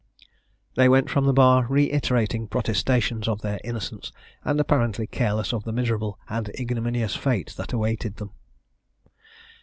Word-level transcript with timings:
They 0.73 0.89
went 0.89 1.11
from 1.11 1.25
the 1.27 1.31
bar 1.31 1.67
reiterating 1.69 2.47
protestations 2.47 3.27
of 3.27 3.41
their 3.43 3.59
innocence, 3.63 4.11
and 4.43 4.59
apparently 4.59 5.05
careless 5.05 5.53
of 5.53 5.63
the 5.63 5.71
miserable 5.71 6.17
and 6.27 6.49
ignominious 6.59 7.15
fate 7.15 7.53
that 7.57 7.71
awaited 7.71 8.15
them. 8.15 8.31